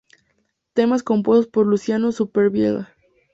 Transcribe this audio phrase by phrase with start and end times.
[0.73, 2.87] Temas compuestos por Luciano Supervielle.